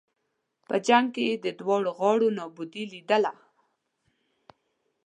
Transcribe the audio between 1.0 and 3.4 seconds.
کې یې د دواړو غاړو نابودي لېدله.